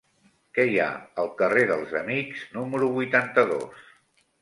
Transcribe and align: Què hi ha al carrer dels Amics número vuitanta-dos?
Què 0.57 0.63
hi 0.69 0.79
ha 0.85 0.87
al 1.25 1.29
carrer 1.43 1.67
dels 1.73 1.95
Amics 2.01 2.49
número 2.59 2.91
vuitanta-dos? 2.99 3.89